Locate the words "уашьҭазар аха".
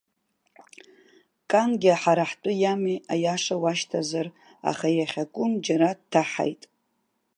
3.61-4.87